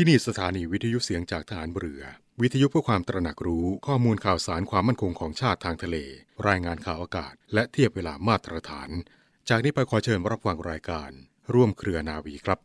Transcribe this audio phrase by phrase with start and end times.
[0.00, 2.02] ที่นี่สถานีวิทยุเสียงจากฐานเรือ
[2.40, 5.96] วิทยุเพื่อความตระหนักรู้ข้อมูลข่าวสารความมั่นคงของชาติทางทะเล
[6.48, 8.90] รายงานข่าวอากาศ และเทียบเวลามาตรฐาน
[9.48, 11.10] จากนี้ไปขอเชิญรับฟังรายการ
[11.54, 12.58] ร่วมเครือนาวีครับ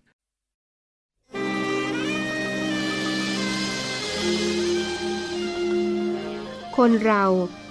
[6.78, 7.26] คนเรา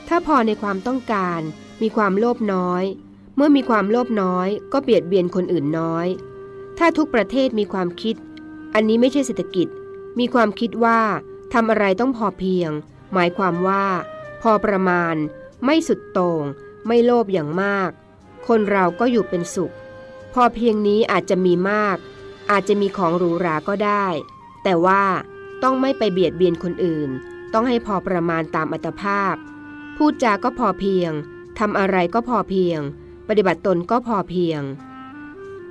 [0.08, 1.40] ถ้าพอในความต้องการ
[1.82, 2.84] มีความโลภน้อย
[3.36, 6.06] เมื่อมีความโลภน้อย ก็เบียดเบียนคนอื่นน้อย
[6.79, 8.16] ถ้าทุกประเทศมีความคิด
[8.75, 9.68] อันนี้ไม่ใช่เศรษฐกิจ
[10.18, 11.00] มีความคิดว่า
[11.53, 12.71] ทำอะไรต้องพอเพียง
[13.12, 13.85] หมายความว่า
[14.43, 15.14] พอประมาณ
[15.64, 16.43] ไม่สุดโต่ง
[16.86, 17.90] ไม่โลภอย่างมาก
[18.46, 19.75] คนเราก็อยู่เป็นสุข
[20.35, 21.96] พอเพียงนี้อาจจะมีมาก
[22.50, 24.07] อาจจะมีของหรูหราก็ได้
[24.62, 25.04] แต่ว่า
[25.62, 27.11] ต้องไม่ไปเบียดเบียนคนอื่น
[27.53, 29.34] ต้องให้พอประมาณตามอัตภาพ
[29.96, 31.11] พูดจาก็พอเพียง
[31.59, 32.81] ทำอะไรก็พอเพียง
[33.28, 34.61] ปฏิบัติตนก็พอเพียง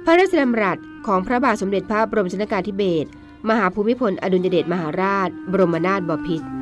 [0.05, 3.09] พระราชดำรัสของพระบาทสมเด็จพระบรมชนกาธิเบศร
[3.49, 6.60] มหาภูมิพลอดุลยเดชมหาราช บรมนาถบพิตร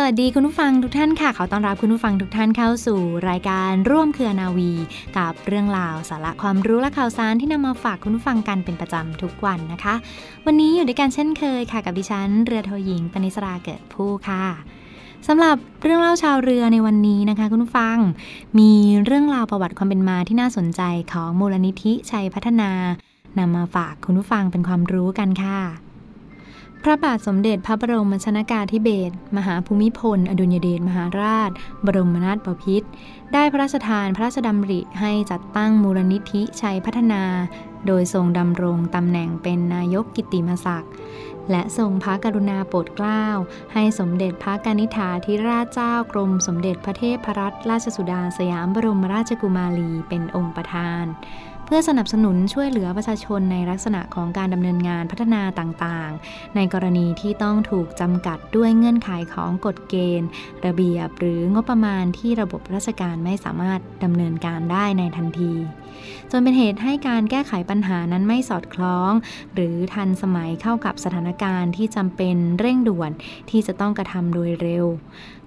[0.00, 4.72] สวัสดีคุณผู้ฟังทุกท่านค่ะขอต้อนรับคุณผู้ฟังทุกท่านเข้าสู่รายการร่วมเครือนาวี
[5.18, 9.94] กับเรื่องราวสาระความรู้และข่าวสารที่นำมาฝากคุณผู้ฟังกันเป็นประจำทุกวันนะคะ
[10.46, 14.44] วันนี้อยู่ด้วยกันเช่นเคยค่ะกับดิฉัน เรือโทหญิงปณิสราเกิดผู้ค่ะ
[15.26, 17.96] สำหรับเรื่องเล่าชาวเรือในวันนี้นะคะ คุณผู้ฟัง
[18.58, 18.72] มี
[19.04, 22.70] เรื่องราวประวัติความเป็นมาที่น่าสนใจของมูลนิธิชัยพัฒนา
[23.38, 25.87] นำมาฝากคุณผู้ฟังเป็นความรู้กันค่ะ
[26.82, 31.50] พระบาทสมเด็จพระบรมชนากาธิเบศรมหาภูมิพล อดุลยเดชมหาราช
[31.86, 32.88] บรมนาถบพิตร
[33.32, 37.22] ได้พระราชทานพระราชดำริให้จัดตั้งมูลนิธิชัยพัฒนา
[37.86, 40.92] โดยทรงดำรงตำแหน่งเป็นนายกกิตติมศักดิ์
[41.50, 43.24] และทรงพระกรุณาโปรดเกล้า
[43.72, 51.04] ให้สมเด็จพระกนิษฐาธิราชเจ้ากรมสมเด็จพระเทพรัตนราชสุดาสยามบรมราชกุมารีเป็นองค์ประธาน
[51.70, 60.28] เพื่อสนับสนุนช่วยเหลือประชาชนในลักษณะของการดำเนินงานพัฒนาต่างๆ ในกรณีที่ต้องถูกจำกัดด้วยเงื่อนไขของกฎเกณฑ์
[60.66, 65.52] ระเบียบหรืองบประมาณที่ระบบราชการไม่สามารถดำเนินการได้ในทันที
[66.30, 69.12] จนเป็นเหตุให้การแก้ไขปัญหานั้นไม่สอดคล้อง
[69.54, 73.10] หรือทันสมัยเข้ากับสถานการณ์ที่จำเป็นเร่งด่วน
[73.50, 74.86] ที่จะต้องกระทำโดยเร็ว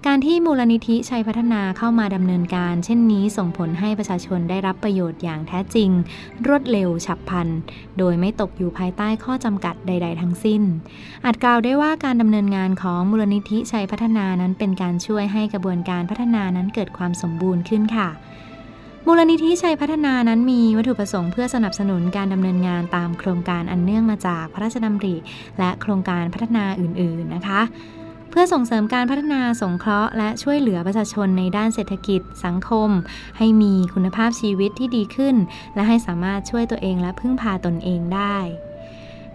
[0.08, 5.90] การที่มูลนิธิชัยพัฒนาเข้ามาดำเนินการ เช่นนี้ส่งผลให้ประชาชนได้รับประโยชน์อย่างแท้จริง
[6.46, 7.48] รวดเร็วฉับพลัน
[7.98, 10.62] โดยไม่ตกอยู่ภายใต้ข้อจำกัดใด ๆ ทั้งสิ้น
[11.24, 18.08] อาจกล่าวได้ว่าการดำเนินงานของมูลนิธิชัยพัฒนานั้นเป็นการช่วยให้กระบวนการพัฒนานั้นเกิดความสมบูรณ์ขึ้นค่ะ
[19.06, 25.14] มูลนิธิชัยพัฒนานั้นมีวัตถุประสงค์เพื่อสนับสนุนการดำเนินงานตามโครงการอันเนื่องมาจากพระราชดำริ
[25.58, 27.62] และโครงการพัฒนาอื่น ๆ นะคะ
[28.32, 32.90] เพื่อส่งเสริมการพัฒนาสงเคราะห์และช่วยเหลือประชาชนในด้านเศรษฐกิจ สังคม
[33.38, 35.36] ให้มีคุณภาพชีวิตที่ดีขึ้น
[35.74, 38.36] และให้สามารถช่วยตัวเองและพึ่งพาตนเองได้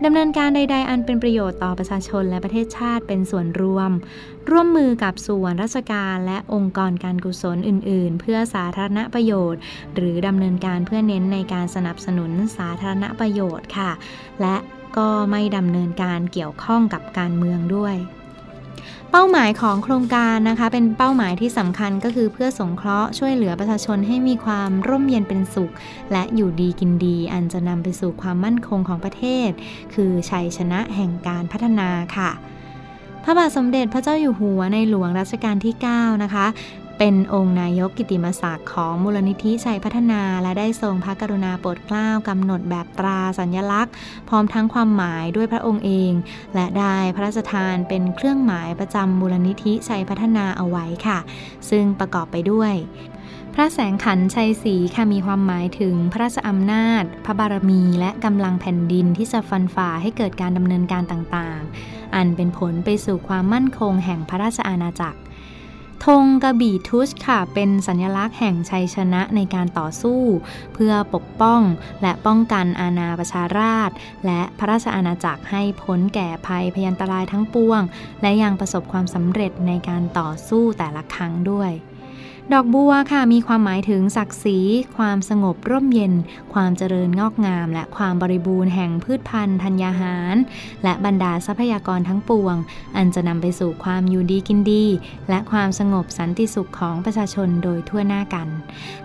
[0.06, 3.91] ดำเนินการใด ๆ อันเป็นประโยชน์ต่อประชาชนและประเทศชาติเป็นส่วนรวม
[4.50, 9.62] ร่วมมือกับส่วนราชการและองค์กรการกุศลอื่น ๆ เพื่อสาธารณประโยชน์
[9.96, 13.91] หรือดำเนินการเพื่อเน้นในการสนับสนุนสาธารณประโยชน์ค่ะ
[14.41, 14.56] และ
[14.97, 17.96] ก็ไม่ดำเนินการเกี่ยวข้องกับการเมืองด้วย
[19.12, 25.72] เป้าหมายของโครงการนะคะเป็นเป้าหมายที่สำคัญก็คือเพื่อสงเคราะห์ช่วยเหลือประชาชนให้มีความร่มเย็นเป็นสุข
[26.12, 29.50] และอยู่ดีกินดี อันจะนำไปสู่ความมั่นคงของประเทศ
[29.94, 32.32] คือชัยชนะแห่งการพัฒนาค่ะ
[33.24, 36.46] พระบาทสมเด็จพระเจ้าอยู่หัวในหลวงรัชกาลที่ 9 นะคะ
[36.97, 43.94] เป็นองค์นายกกิติมศักดิ์ของมูลนิธิชัยพัฒนาและได้ทรงพระกรุณาโปรดเกล้ากำหนดแบบตราสัญลักษณ์
[44.30, 46.12] พร้อมทั้งความหมายด้วยพระองค์เอง
[46.56, 51.19] และได้พระราชทานเป็นเครื่องหมายประจำมูลนิธิชัยพัฒนาเอาไว้ค่ะ
[51.69, 52.74] ซึ่งประกอบไปด้วย
[53.54, 65.19] พระแสงขันชัยศรีค่ะมีความหมายถึงพระราชอำนาจ พระบารมีและกำลังแผ่นดินที่จะฟันฝ่าให้เกิดการดำเนินการต่างๆ อันเป็นผลไปสู่ความมั่นคงแห่งพระราชอาณาจักร
[66.06, 70.22] ธงกระบี่ทุชค่ะ เป็นสัญลักษณ์แห่งชัยชนะในการต่อสู้
[70.74, 71.62] เพื่อปกป้อง
[72.02, 73.90] และป้องกันอาณาประชาราช
[74.26, 77.82] และพระราชอาณาจักรให้พ้นแก่ภัยพยันตรายทั้งปวง
[78.22, 81.72] และยังประสบความสำเร็จในการต่อสู้แต่ละครั้งด้วย
[82.54, 84.60] ดอกบัวค่ะมีความหมายถึงศักดิ์ศรี
[84.98, 86.14] ความสงบร่มเย็น
[86.54, 90.36] ความเจริญงอกงาม และความบริบูรณ์แห่งพืชพันธุ์ธัญญาหาร
[90.84, 92.56] และบรรดาทรัพยากรทั้งปวง
[92.96, 94.86] อันจะนำไปสู่ความอยู่ดีกินดี
[95.30, 98.48] และความสงบสันติสุขของประชาชนโดยทั่วหน้ากัน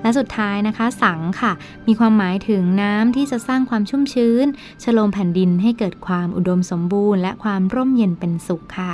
[0.02, 1.52] และสุดท้ายนะคะ สังค่ะ
[1.86, 4.46] มีความหมายถึงน้ำที่จะสร้างความชุ่มชื้น
[4.82, 8.92] ชโลมแผ่นดินให้เกิดความอุดมสมบูรณ์ และความร่มเย็นเป็นสุขค่ะ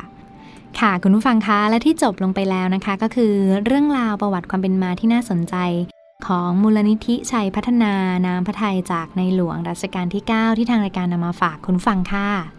[0.80, 3.34] ค่ะคุณผู้ฟังคะและที่จบลงไปแล้วนะคะ ก็คือ
[3.64, 5.54] เรื่องราวประวัติความเป็นมาที่น่าสนใจ
[6.26, 7.92] ของมูลนิธิชัยพัฒนา
[8.26, 12.57] น้ำพระทัยจากในหลวงรัชกาลที่ 9 ที่ทางรายการนำมาฝากคุณฟังค่ะ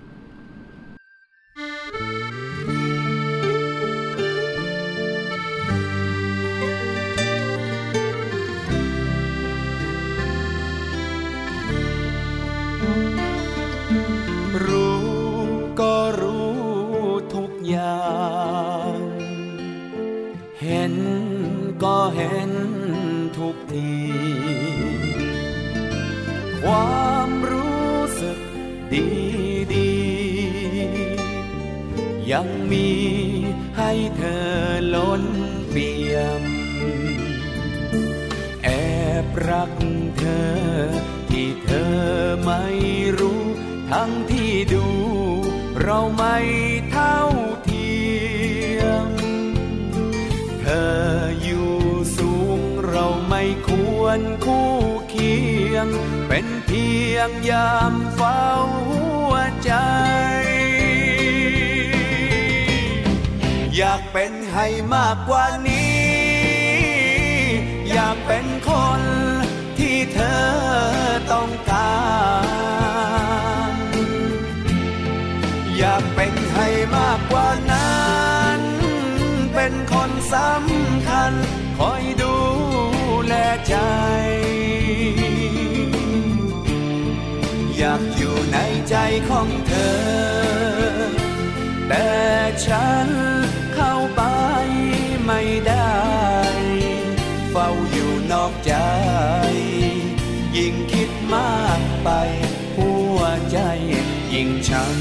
[32.31, 32.89] ยังมี
[33.77, 34.49] ให้เธอ
[34.95, 35.23] ล้น
[35.69, 36.43] เปี่ยม
[38.63, 38.69] แอ
[39.23, 39.73] บรัก
[40.19, 40.49] เธอ
[41.29, 41.99] ที่เธอ
[42.43, 42.63] ไม่
[43.19, 43.43] รู้
[43.91, 44.87] ทั้งที่ดู
[45.81, 46.37] เราไม่
[46.91, 47.19] เท่า
[47.63, 47.93] เที
[48.79, 49.09] ยม
[50.61, 50.99] เธอ
[51.43, 51.73] อยู่
[52.17, 54.71] สูงเราไม่ควรคู่
[55.09, 55.35] เคี
[55.73, 55.87] ยง
[56.27, 58.43] เป็นเพียงยามเฝ้า
[58.89, 59.73] หัวใจ
[64.13, 66.09] เป็นให้มากกว่านี้
[67.91, 69.01] อยากเป็นคน
[69.77, 70.43] ที่เธอ
[71.31, 71.99] ต้องกา
[73.71, 73.73] ร
[75.77, 78.59] อยากเป็นให้มากกว่านั้น
[79.55, 81.33] เป็นคนสำคัญ
[81.79, 82.35] คอยดู
[83.25, 83.33] แล
[83.67, 83.75] ใจ
[87.77, 88.57] อยากอยู่ใน
[88.89, 88.95] ใจ
[89.29, 89.99] ของเธอ
[91.87, 92.09] แต่
[92.65, 93.09] ฉัน
[104.71, 104.97] ฉัน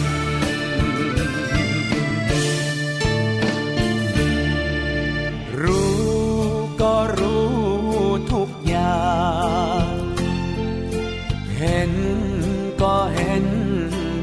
[5.62, 6.08] รู้
[6.82, 7.52] ก็รู้
[8.32, 9.12] ทุกอย่า
[9.90, 9.94] ง
[11.56, 11.92] เห็น
[12.82, 13.46] ก็เห็น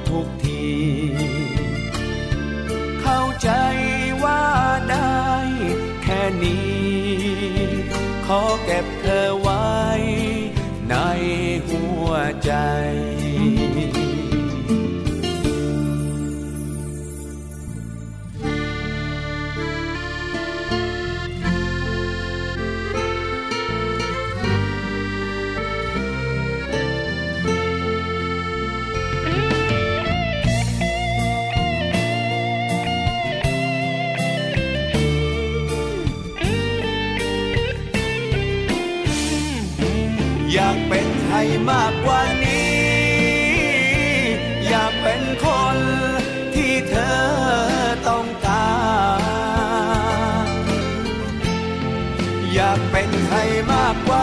[0.10, 0.68] ทุกที
[3.02, 3.50] เข้าใจ
[4.24, 4.44] ว่า
[4.90, 5.26] ได้
[6.04, 6.86] แค่นี้
[8.26, 9.66] ขอเก็บเธอไว้
[10.90, 10.96] ใน
[11.68, 12.12] หัว
[12.46, 12.54] ใจ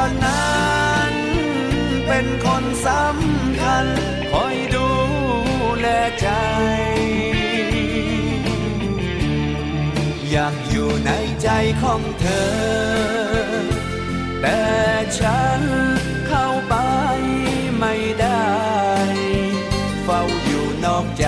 [0.03, 1.15] มากกว่านั้น
[2.07, 3.87] เป็นคนสำคัญ
[4.33, 4.89] คอยดู
[5.79, 5.87] แล
[6.21, 6.29] ใจ
[10.31, 11.11] อยากอยู่ใน
[11.43, 11.49] ใจ
[11.83, 12.53] ของเธอ
[14.41, 14.63] แต่
[15.19, 15.63] ฉัน
[16.29, 16.75] เข้าไป
[17.79, 18.53] ไม่ได้
[20.05, 21.27] เฝ้าอยู่นอกใจ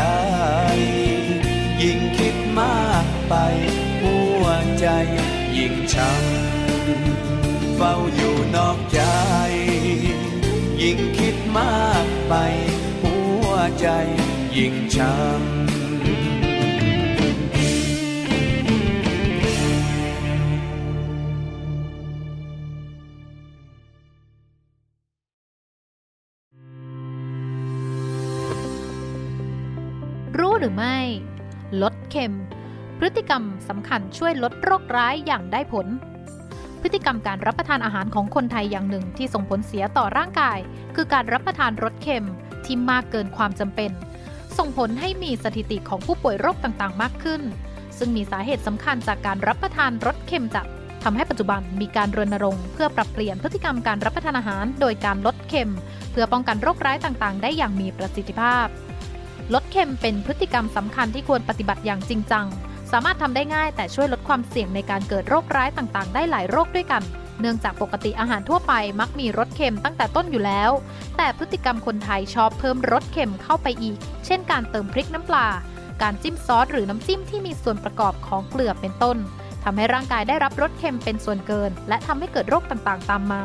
[1.83, 3.35] ยิ่งคิดมากไป
[4.03, 4.47] หัว
[4.81, 4.87] ใจ
[5.57, 6.54] ยิ่งช้ำ
[7.89, 9.01] ฝ้าอยู่นอกใจ
[10.83, 12.35] ยิ่งคิดมากไป
[13.03, 13.49] หัว
[13.81, 13.87] ใจ
[14.57, 15.65] ยิ่งช้ำ
[30.65, 31.01] รือไม่
[31.83, 32.35] ลดเค็ม
[32.99, 35.87] พฤติกรรมสำคัญช่วยลดโรคร้ายอย่างได้ผล
[36.87, 40.59] พฤติกรรมการรับประทานอาหารของคนไทยอย่างหนึ่งที่ส่งผลเสียต่อร่างกาย
[40.97, 42.29] คือการรับประทานรสเค็ม
[42.65, 43.91] ที่มากเกินความจำเป็น
[44.59, 47.43] ส่งผลให้มีสถิติของผู้ป่วยโรคต่างๆ มากขึ้น
[47.99, 50.67] ซึ่งมีสาเหตุสำคัญจากการรับประทานรสเค็มจัด
[51.05, 55.73] ทำให้ปัจจุบันมีการรณรงค์เพื่อปรับเปลี่ยนพฤติกรรมการรับประทานอาหาร โดยการลดเค็ม
[56.13, 58.67] เพื่อป้องกันโรคร้ายต่างๆ ได้อย่างมีประสิทธิภาพ
[59.55, 62.47] ลดเค็มเป็นพฤติกรรมสำคัญที่ควรปฏิบัติอย่างจริงจัง
[62.97, 67.03] สามารถทำได้ง่ายแต่ช่วยลดความเสี่ยงในการเกิดโรคร้ายต่างๆ ได้หลายโรคด้วยกัน
[67.41, 70.71] เนื่องจากปกติอาหารทั่วไปมักมีรสเค็มตั้งแต่ต้นอยู่แล้ว
[71.17, 75.47] แต่พฤติกรรมคนไทยชอบเพิ่มรสเค็มเข้าไปอีก เช่นการเติมพริกน้ำปลา
[76.03, 79.17] การจิ้มซอสหรือน้ำจิ้มที่มีส่วนประกอบของเกลือเป็นต้น
[79.65, 83.43] ทำให้ร่างกายได้รับรสเค็มเป็นส่วนเกิน และทำให้เกิดโรคต่างๆ ตามมา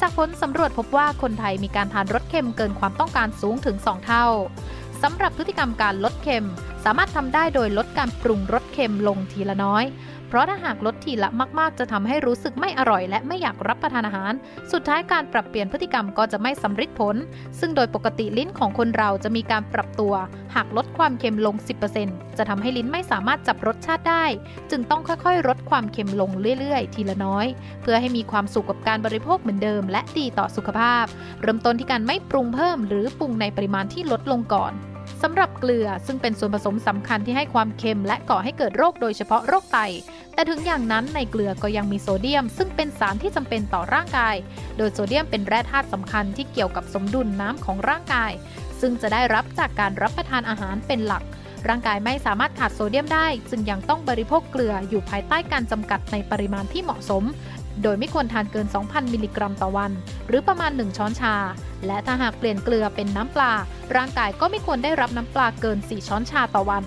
[0.00, 4.26] จากผลสำรวจพบว่าคนไทยมีการทานรสเค็มเกินความต้องการสูงถึง 2 เท่า
[5.02, 6.46] สำหรับพฤติกรรมการลดเค็ม
[6.84, 9.84] สามารถทำได้โดยลดการปรุงรสเค็มลงทีละน้อย
[10.28, 11.28] เพราะถ้าหากลดทีละ
[11.58, 14.32] มากๆ จะทำให้รู้สึกไม่อร่อย และไม่อยากรับประทานอาหาร
[14.72, 17.16] สุดท้ายการปรับเปลี่ยนพฤติกรรมก็จะไม่สำเร็จผล
[17.60, 20.14] ซึ่งโดยปกติลิ้นของคนเราจะมีการปรับตัว
[20.54, 21.54] หากลดความเค็มลง
[21.96, 24.24] 10%จะทำให้ลิ้นไม่สามารถจับรสชาติได้
[24.70, 27.46] จึงต้องค่อยๆ ลดความเค็มลงเรื่อยๆ ทีละน้อย
[27.82, 31.04] เพื่อให้มีความสุขกับการบริโภคเหมือนเดิม และดีต่อสุขภาพ
[31.42, 34.74] เริ่มต้นที่การไม่ปรุงเพิ่ม หรือปรุงในปริมาณที่ลดลงก่อน
[35.22, 39.78] สำหรับเกลือซึ่งเป็นส่วนผสมสำคัญที่ให้ความเค็มและก่อให้เกิดโรคโดยเฉพาะโรคไต
[40.34, 44.34] แต่ถึงอย่างนั้นในเกลือก็ยังมีโซเดียม ซึ่งเป็นสารที่จำเป็นต่อร่างกาย
[44.76, 48.32] โดยโซเดียมเป็นแร่ธาตุสำคัญที่เกี่ยวกับสมดุลน้ำของร่างกาย
[48.80, 51.22] ซึ่งจะได้รับจากการรับประทานอาหารเป็นหลัก
[51.68, 57.24] ร่างกายไม่สามารถขาดโซเดียมได้ จึงยังต้องบริโภคเกลืออยู่ภายใต้การจำกัดในปริมาณที่เหมาะสม
[57.82, 59.92] โดยไม่ควรทานเกิน 2,000 มิลลิกรัมต่อวัน
[60.28, 61.34] หรือประมาณ 1 ช้อนชา
[61.86, 63.52] และถ้าหากเปลี่ยนเกลือเป็นน้ำปลา
[63.96, 66.84] ร่างกายก็ไม่ควรได้รับน้ำปลาเกิน 4 ช้อนชาต่อวัน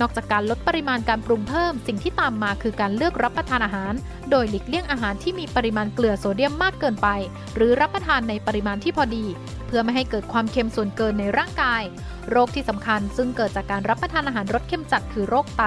[0.00, 3.92] นอกจากการลดปริมาณการปรุงเพิ่ม สิ่งที่ตามมาคือการเลือกรับประทานอาหาร
[4.30, 7.08] โดยหลีกเลี่ยงอาหารที่มีปริมาณเกลือโซเดียมมากเกินไป
[7.56, 9.24] หรือรับประทานในปริมาณที่พอดี
[9.70, 11.82] เพื่อไม่ให้เกิดความเค็มส่วนเกินในร่างกาย
[12.30, 15.64] โรคที่สำคัญซึ่งเกิดจากการรับประทานอาหารรสเค็มจัดคือโรคไต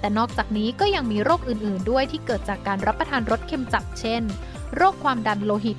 [0.00, 4.22] แต่นอกจากนี้ก็ยังมีโรคอื่นๆ ด้วยที่เกิดจากการรับประทานรสเค็มจัดเช่น
[4.76, 5.78] โรคความดันโลหิต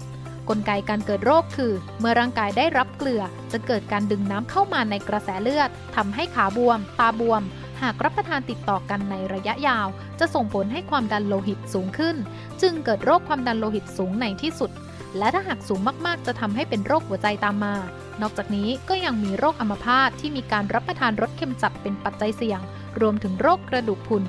[0.50, 7.44] กลไกการเกิดโรคคือ เมื่อร่างกายได้รับเกลือ จะเกิดการดึงน้ำเข้ามาในกระแสเลือดทำให้ขาบวม ตาบวม
[7.82, 9.88] หากรับประทานติดต่อกันในระยะยาว
[10.20, 12.16] จะส่งผลให้ความดันโลหิตสูงขึ้น
[12.62, 14.72] จึงเกิดโรคความดันโลหิตสูงในที่สุด
[15.18, 17.76] และถ้าหากสูงมากๆ จะทำให้เป็นโรคหัวใจตามมา
[18.22, 22.60] นอกจากนี้ก็ยังมีโรคอัมพาตที่มีการรับประทานรสเค็มจัดเป็นปัจจัยเสี่ยง
[23.02, 24.24] รวมถึงโรคกระดูกพรุน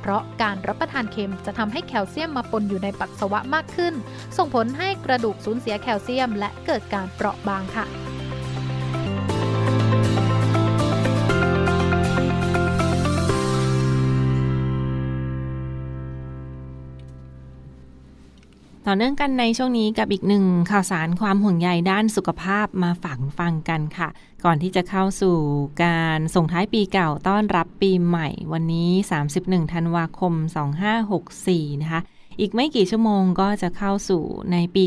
[0.00, 3.94] เพราะการรับประทานเค็มจะทำให้แคลเซียมมาปนอยู่ในปัสสาวะมากขึ้น
[4.36, 8.01] ส่งผลให้กระดูกสูญเสียแคลเซียม และเกิดการเปราะบางค่ะ
[18.92, 24.08] ต่อเนื่องกันในช่วงนี้กับอีกหนึ่งข่าวสารความห่วงใยด้านสุขภาพมาฝากฟังกันค่ะ
[24.44, 25.36] ก่อนที่จะเข้าสู่
[25.84, 28.90] การส่งท้ายปีเก่าต้อนรับปีใหม่ วันนี้
[29.32, 30.34] 31 ธันวาคม
[31.08, 32.00] 2564 นะคะ
[32.40, 34.22] อีกไม่กี่ชั่วโมงก็จะเข้าสู่
[34.52, 34.84] ในปี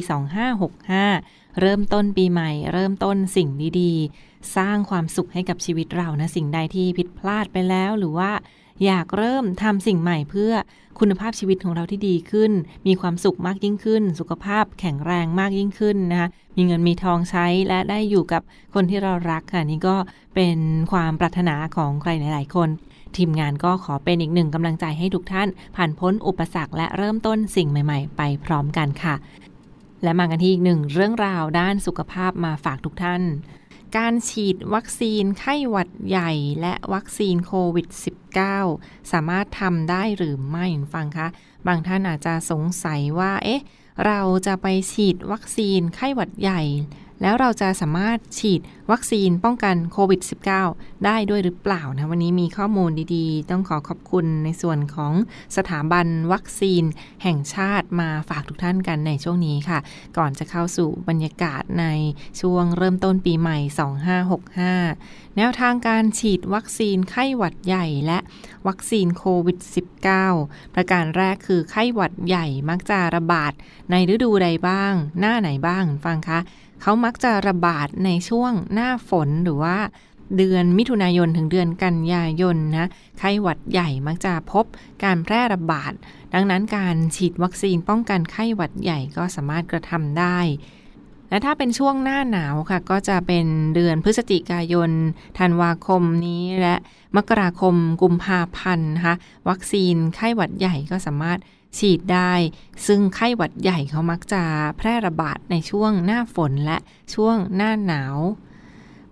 [0.77, 8.31] 2565 เริ่มต้นปีใหม่ เริ่มต้นสิ่งดีๆ สร้างความสุขให้กับชีวิตเรานะสิ่งใดที่ผิดพลาดไปแล้วหรือว่า
[8.85, 10.51] อยากเริ่มทำสิ่งใหม่เพื่อ
[10.99, 12.51] คุณภาพชีวิตของเราที่ดีขึ้น
[12.87, 18.41] มีความสุขมากยิ่งขึ้น สุขภาพแข็งแรงมากยิ่งขึ้นนะคะ มีเงินมีทองใช้และได้อยู่กับ
[18.73, 19.95] คนที่เรารักค่ะนี่ก็
[20.35, 20.57] เป็น
[20.91, 22.69] ความปรารถนาของใครหลาย ๆ คน
[23.17, 29.15] ทีมงานก็ขอเป็นอีกหนึ่งกำลังใจให้ทุกท่าน ผ่านพ้นอุปสรรคและเริ่มต้นสิ่งใหม่ ๆ ไปพร้อมกันค่ะ
[30.03, 33.21] และมากันที่อีกหนึ่งเรื่องราวด้านสุขภาพมาฝากทุกท่าน
[33.97, 37.87] การฉีดวัคซีนไข้หวัดใหญ่และวัคซีนโควิด
[38.49, 41.27] -19 สามารถทำได้หรือไม่ฟังคะ
[41.67, 43.61] บางท่านอาจจะสงสัยว่า เอ๊ะ
[44.05, 46.61] เราจะไปฉีดวัคซีนไข้หวัดใหญ่
[47.21, 50.21] แล้วเราจะสามารถฉีดวัคซีนป้องกันโควิด
[50.63, 55.13] -19 ได้ด้วยหรือเปล่านะ วันนี้มีข้อมูลดีๆ ต้องขอขอบคุณในส่วนของ
[55.57, 56.83] สถาบันวัคซีน
[57.23, 59.79] แห่งชาติมาฝากทุกท่านกันในช่วงนี้ค่ะ
[60.17, 61.85] ก่อนจะเข้าสู่บรรยากาศใน
[62.41, 63.57] ช่วงเริ่มต้นปีใหม่
[64.63, 68.19] 2565 แนวทางการฉีดวัคซีนไข้หวัดใหญ่และ
[68.67, 69.57] วัคซีนโควิด
[70.17, 73.51] -19 ประการแรกคือไข้หวัดใหญ่มักจะระบาด
[73.91, 76.39] ในฤดูใดบ้าง หน้าไหนบ้างฟังคะ
[76.81, 79.77] เขามักจะระบาดในช่วงหน้าฝนหรือว่า
[80.37, 82.89] เดือนมิถุนายนถึงเดือนกันยายนนะ
[83.19, 84.65] ไข้หวัดใหญ่มักจะพบ
[85.03, 85.91] การแพร่ระบาด
[86.33, 90.39] ดังนั้นการฉีดวัคซีนป้องกันไข้หวัดใหญ่ก็สามารถกระทำได้
[91.29, 94.91] และถ้าเป็นช่วงหน้าหนาวค่ะ ก็จะเป็นเดือนพฤศจิกายน
[95.39, 96.75] ธันวาคมนี้และ
[97.15, 99.15] มกราคมกุมภาพันธ์นะคะ
[99.49, 101.39] วัคซีนไข้หวัดใหญ่ก็สามารถ
[101.77, 102.33] ฉีดได้
[102.87, 104.43] ซึ่งไข้หวัดใหญ่เขามักจะ
[104.77, 106.77] แพร่ระบาดในช่วงหน้าฝนและ
[107.13, 108.17] ช่วงหน้าหนาว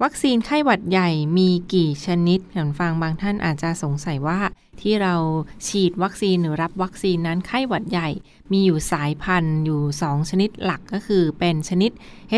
[0.03, 4.39] วัคซีนไข้หวัดใหญ่มีกี่ชนิดเห็นฟังบางท่านอาจจะสงสัยว่า
[4.81, 5.15] ที่เรา
[5.67, 8.09] ฉีดวัคซีนหรือรับวัคซีนนั้นไข้หวัดใหญ่
[8.51, 11.91] มีอยู่สายพันธุ์อยู่ 2 ชนิดหลักก็คือเป็นชนิด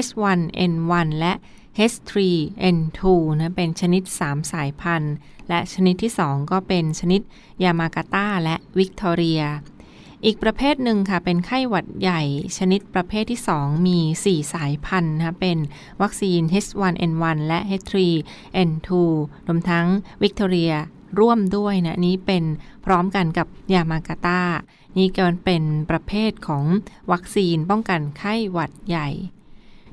[0.05, 1.33] H1N1 และ
[1.91, 3.01] H3N2
[3.39, 5.15] นะเป็นชนิด 3 สายพันธุ์
[5.49, 7.21] และชนิดที่ 2 ก็เป็นชนิด
[7.63, 9.41] ยามากาตาและวิกตอเรีย
[10.25, 12.21] อีกประเภทหนึ่งค่ะ เป็นไข้หวัดใหญ่
[12.57, 15.57] ชนิดประเภทที่ 2 มี 4 สายพันธุ์นะเป็น
[16.01, 18.89] วัคซีน H1N1 และ H3N2
[19.47, 19.87] รวมทั้ง
[20.21, 20.73] วิกตอเรีย
[21.19, 22.43] ร่วมด้วยนะนี้เป็น
[22.85, 24.41] พร้อมกันกับยามากาตา
[24.97, 26.65] นี่ก็เป็นประเภทของ
[27.11, 29.09] วัคซีนป้องกันไข้หวัดใหญ่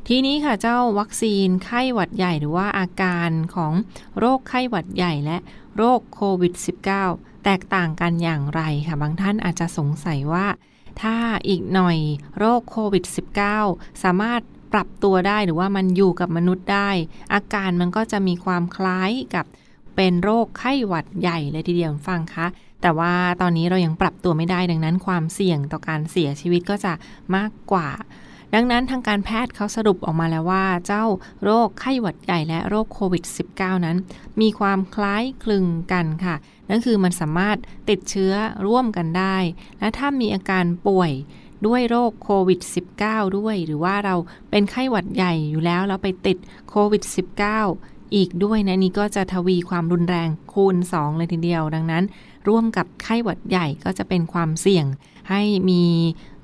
[0.09, 3.73] ทีนี้ค่ะเจ้าวัคซีนไข้หวัดใหญ่หรือว่าอาการของ
[4.19, 5.39] โรคไข้หวัดใหญ่และ
[5.77, 6.55] โรคโควิด
[6.99, 10.47] -19 แตกต่างกันอย่างไรค่ะ บางท่านอาจจะสงสัยว่า
[11.01, 11.17] ถ้า
[11.49, 11.99] อีกหน่อย
[12.39, 13.05] โรคโควิด
[13.55, 14.41] -19 สามารถ
[14.73, 16.91] ปรับตัวได้หรือว่ามันอยู่กับมนุษย์ได้
[17.35, 19.47] อาการมันก็จะมีความคล้ายกับ
[19.97, 22.47] เป็นโรคไข้หวัดใหญ่เลยทีเดียวฟังคะ
[22.83, 26.93] แต่ว่าตอนนี้เรายังปรับตัวไม่ได้ดังนั้น ความเสี่ยงต่อการเสียชีวิตก็จะ
[27.37, 27.89] มากกว่า
[28.55, 31.05] ดังนั้นทางการแพทย์เขาสรุปออกมาแล้วว่า เจ้า
[31.45, 33.97] โรคไข้หวัดใหญ่และโรคโควิด -19 นั้น
[34.41, 36.35] มีความคล้ายคลึงกันค่ะ
[36.69, 37.59] นั่นคือมันสามารถ
[37.91, 38.33] ติดเชื้อ
[38.67, 39.37] ร่วมกันได้
[39.79, 41.13] และถ้ามีอาการป่วย
[41.67, 42.61] ด้วยโรคโควิด
[42.99, 44.15] -19 ด้วย หรือว่าเรา
[44.51, 47.03] เป็นไข้หวัดใหญ่อยู่แล้วแล้วไปติดโควิด
[47.59, 52.05] -19 อีกด้วยนะนี่ก็จะทวีความรุนแรงคูณ 2 เลยทีเดียว ดังนั้น
[52.49, 54.87] ร่วมกับไข้หวัดใหญ่ก็จะเป็นความเสี่ยง
[55.31, 55.85] ให้มี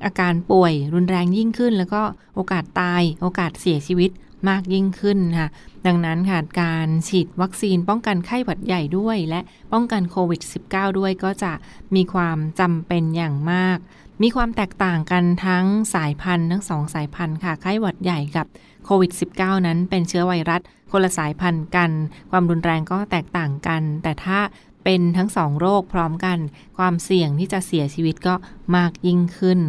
[0.05, 2.03] อาการป่วยรุนแรงยิ่งขึ้น แล้วก็
[2.35, 4.11] โอกาสตายโอกาสเสียชีวิต
[4.49, 5.49] มากยิ่งขึ้นค่ะ
[5.87, 9.41] ดังนั้นค่ะการฉีดวัคซีนป้องกันไข้หวัดใหญ่ด้วย และ
[9.73, 10.41] ป้องกันโควิด
[10.71, 11.53] -19 ด้วยก็จะ
[11.95, 13.79] มีความจำเป็นอย่างมาก
[14.23, 15.65] มีความแตกต่างกันทั้ง
[15.95, 18.47] สายพันธุ์ทั้งสองสายพันธุ์ค่ะ ไข้หวัดใหญ่กับ
[18.85, 20.61] โควิด -19 นั้นเป็นเชื้อไวรัส
[20.93, 21.91] คนละสายพันธุ์กัน
[22.31, 24.39] ความรุนแรงก็แตกต่างกัน แต่ถ้า
[24.85, 26.39] เป็นทั้งสองโรคพร้อมกัน
[26.79, 28.35] ความเสี่ยงที่จะเสียชีวิตก็
[28.77, 29.61] มากยิ่งขึ้น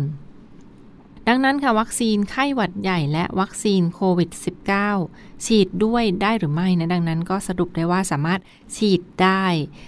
[1.31, 4.29] ดังนั้นค่ะวัคซีนไข้หวัดใหญ่และวัคซีนโควิด
[4.87, 8.41] -19 ฉีดด้วยได้หรือไม่นะ ดังนั้นก็สรุปได้ว่าสามารถ
[8.75, 9.45] ฉีดได้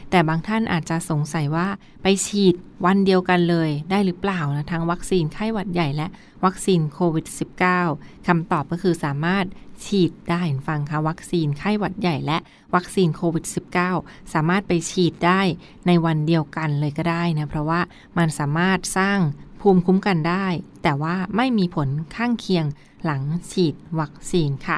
[0.10, 1.68] แต่บางท่านอาจจะสงสัยว่า
[2.02, 2.56] ไปฉีด
[2.86, 6.08] วันเดียวกันเลยได้หรือเปล่านะทั้งวัคซีนไข้หวัดใหญ่และ
[6.46, 7.26] วัคซีนโควิด
[7.78, 9.46] -19 คำตอบก็คือสามารถ
[9.86, 12.38] ฉีดได้ฟังค่ะวัคซีนไข้หวัดใหญ่และ
[12.76, 13.46] วัคซีนโควิด
[13.88, 15.42] -19 สามารถไปฉีดได้
[15.88, 17.80] ในวันเดียวกันเลยก็ได้นะ เพราะว่า
[18.18, 19.20] มันสามารถสร้าง
[19.62, 20.46] ภูมิคุ้มกันได้
[20.84, 22.66] แต่ว่าไม่มีผลข้างเคียง
[23.06, 23.22] หลัง
[23.52, 24.78] ฉีดวัคซีนค่ะ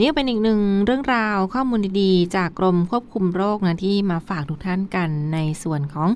[0.00, 6.08] นี่เป็นอีกหนึ่งเรื่องราวข้อมูลดีๆ จากกรมควบคุมโรคนะที่มาฝากทุกท่านกันในส่วนของ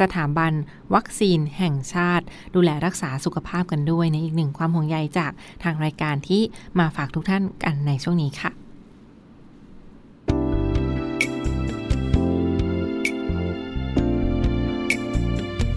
[0.00, 0.52] สถาบัน
[0.94, 6.42] วัคซีนแห่งชาติ ดูแลรักษาสุขภาพกันด้วยในอีกหนึ่งความห่วงใยจากทางรายการที่
[6.78, 8.50] มาฝากทุกท่านกันในช่วงนี้ค่ะ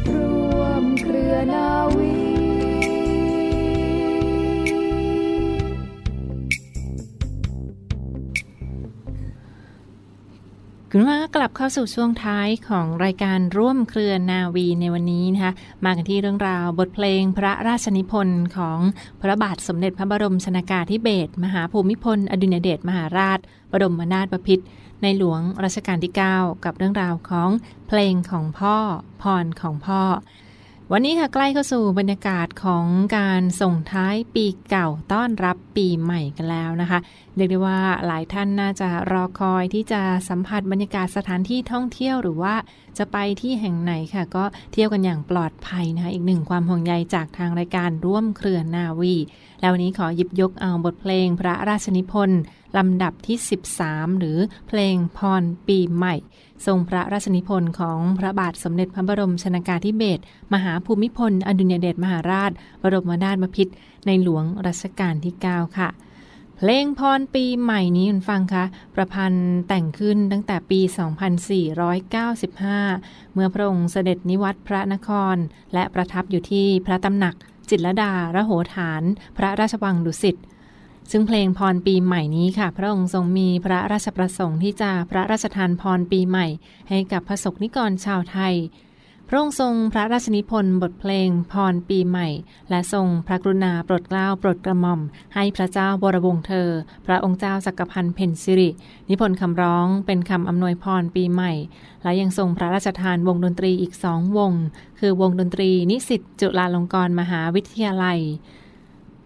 [0.08, 1.72] ร่วมเครือนา
[10.95, 15.53] คุณว่ากลับเข้าสู่ช่วงท้ายของรายการร่วมเครือนาวีในวันนี้นะคะ
[15.86, 18.79] มากันที่เรื่องราวบทเพลงพระราชนิพนธ์ของ
[19.21, 23.39] พระบาทสมเด็จพระบรมชนากาธิเบศรมหาภูมิพล อดุลยเดชมหาราช
[23.71, 24.65] บรมนาถบพิตร
[25.01, 27.49] ในหลวงรัชกาลที่ 9 กับเรื่องราวของ
[27.88, 28.77] เพลงของพ่อ
[29.21, 30.01] พรของพ่อ
[30.95, 32.86] วันนี้ค่ะใกล้เข้าสู่บรรยากาศของ
[33.17, 36.99] การส่งท้ายปีเก่าต้อนรับปีใหม่กันแล้วนะคะ
[37.36, 42.56] เรียกได้ว่าหลายท่านน่าจะรอคอยที่จะสัมผัสบรรยากาศสถานที่ท่องเที่ยวหรือว่า
[42.97, 49.15] จะไปที่แห่งไหนค่ะก็เที่ยวกันอย่างปลอดภัยนะคะอีกหนึ่งความห่วงใยจากทางรายการร่วมเครือนาวี
[49.60, 52.41] แล้ววันนี้ขอหยิบยกเอาบทเพลงพระราชนิพนธ์
[52.77, 53.38] ลำดับที่
[53.79, 56.15] 13 หรือเพลงพรปีใหม่
[56.65, 62.51] ทรงพระราชนิพนธ์ของพระบาทสมเด็จพระบรมชนากาธิเบศรมหาภูมิพล อดุลยเดชมหาราช
[62.82, 63.73] บรมนาถบพิตร
[64.06, 65.89] ในหลวงรัชกาลที่ 9 ค่ะ
[66.57, 70.79] เพลงพรปีใหม่นี้คุณฟังคะ ประพันธ์แต่งขึ้นตั้งแต่ปี
[72.47, 75.35] 2495 เมื่อพระองค์เสด็จนิวัตพระนคร
[75.73, 77.35] และประทับอยู่ที่พระตำหนัก
[77.69, 79.03] จิตรดาระโหฐาน
[79.37, 80.37] พระราชวังดุสิต
[81.11, 86.47] ซึ่งเพลงพรปีใหม่นี้ค่ะ พระองค์ทรงมีพระราชประสงค์ที่จะพระราชทานพรปีใหม่
[86.89, 88.55] ให้กับพระสกนิกรชาวไทย
[89.33, 92.27] ระองค์ทรงพระราชนิพนธ์บทเพลงพรปีใหม่
[92.69, 95.01] และทรงพระกรุณาโปรดเกล้าโปรดกระหม่อม
[95.35, 96.69] ให้พระเจ้าบรวงเธอ
[97.05, 98.69] พระองค์เจ้าจักรพันธ์เพนซิริ
[99.09, 101.53] นิพนธ์คำร้องเป็นคำอำนวยพรปีใหม่
[102.03, 104.51] และยังทรงพระราชทานวงดนตรีอีกสองวง
[104.99, 108.19] คือวงดนตรีนิสิตจุฬาลงกรณ์มหาวิทยาลัย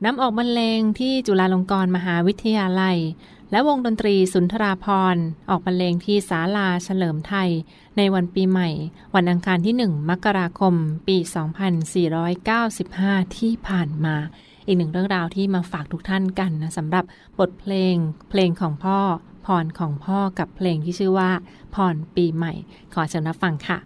[0.06, 2.98] นำออกบรรเลงที่จุฬาลงกรณ์มหาวิทยาลัย
[3.52, 5.18] และวงดนตรีสุนทราพร
[5.50, 7.50] ออกบรรเลงที่ศาลาเฉลิมไทย
[7.98, 8.70] ในวันปีใหม่
[9.16, 10.74] วันอังคารที่ 1 มกราคม
[11.08, 11.18] ปี
[12.48, 14.16] 2495 ที่ผ่านมา
[14.66, 17.06] อีกหนึ่งเรื่องราวที่มาฝากทุกท่านกันนะสำหรับ
[17.40, 17.96] บทเพลง
[18.30, 19.00] เพลงของพ่อ
[19.46, 21.32] พรของพ่อกับเพลงที่ชื่อว่า
[21.76, 22.54] พรปีใหม่
[22.94, 23.78] ขอเชิญรับฟังค่ะ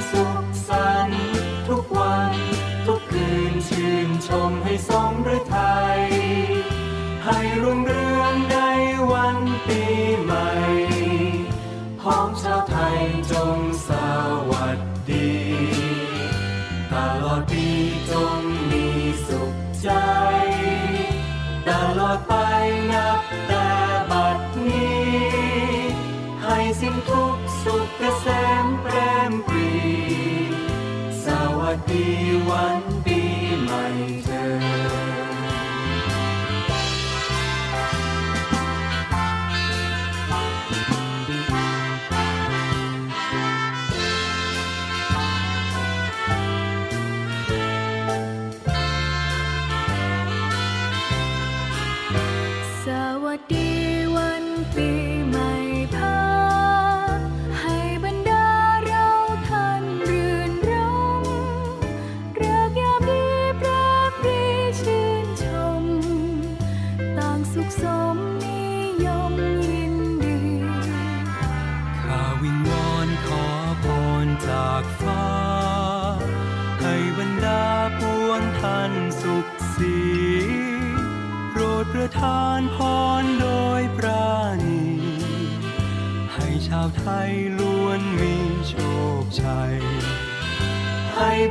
[0.00, 1.31] so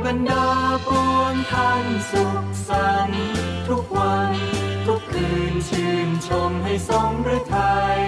[0.04, 0.46] บรรดา
[0.86, 3.26] ปวงท่านสุขสันต์
[3.68, 4.32] ทุกวัน
[4.86, 8.00] ทุกคืนชื่นชมให้สมฤทัย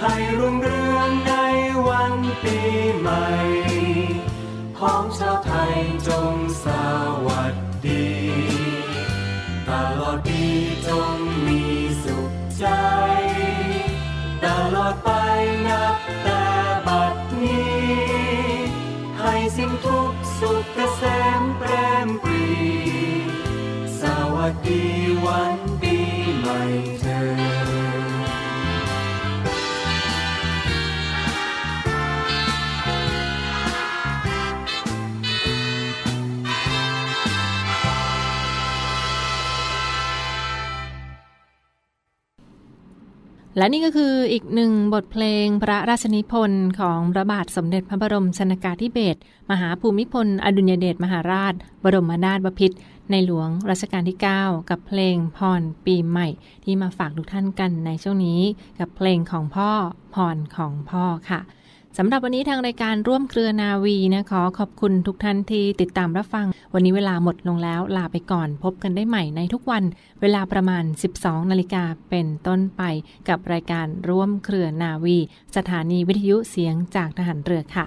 [0.00, 1.32] ให้รุ่งเรืองใน
[1.88, 2.58] วันปี
[2.98, 3.26] ใหม่
[4.76, 5.76] พ้องชาวไทย
[6.08, 6.66] จงส
[7.26, 7.54] วัส
[7.86, 8.08] ดี
[9.68, 10.42] ตลอดปี
[10.88, 11.16] จง
[11.46, 11.62] มี
[12.04, 12.66] สุขใจ
[14.44, 15.10] ตลอดไป
[15.66, 16.42] นับแต่
[16.86, 18.07] บัดนี้
[19.60, 21.02] สิ้นทุกสุขเกษ
[21.40, 21.68] มแปร
[22.06, 22.44] มปรี
[24.00, 24.02] ส
[24.34, 24.84] วัสดี
[25.24, 25.96] วันปี
[26.38, 26.62] ใหม่
[43.58, 52.76] และนี่ก็คืออีกหนึ่งบทเพลงพระราชนิพนธ์ของพระบาทสมเด็จพระบรมชนากาธิเบศรมหาภูมิพล อดุญเดชมหาราช บรมนาถบพิตร
[53.10, 56.28] ในหลวงรัชกาลที่ 9 กับเพลงพรปีใหม่
[56.64, 58.40] ที่มาฝากทุกท่านกันในช่วงนี้
[58.78, 59.70] กับเพลงของพ่อ
[60.14, 61.40] พรของพ่อค่ะ
[62.00, 69.84] สำหรับวันนี้ทางรายการร่วมเครือนาวีนะขอขอบคุณทุกท่านที่ติดตามรับฟัง วันนี้เวลาหมดลงแล้วลาไปก่อน พบกันได้ใหม่ในทุกวัน
[70.20, 70.84] เวลาประมาณ
[71.16, 72.82] 12 นาฬิกาเป็นต้นไป
[73.28, 75.16] กับรายการร่วมเครือนาวี
[75.56, 77.86] สถานีวิทยุเสียงจากทหารเรือค่ะ